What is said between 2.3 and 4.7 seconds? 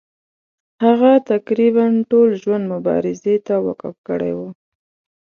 ژوند مبارزې ته وقف کړی وو.